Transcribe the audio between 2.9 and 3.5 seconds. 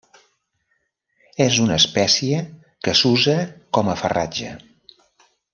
s'usa